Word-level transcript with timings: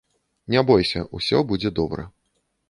Не 0.53 0.63
бойся, 0.69 1.03
усё 1.19 1.43
будзе 1.53 1.73
добра. 1.83 2.09